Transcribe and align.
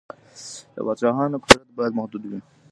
د 0.75 0.77
پادشاهانو 0.87 1.41
قدرت 1.45 1.69
بايد 1.77 1.93
محدود 1.99 2.23
وي. 2.25 2.39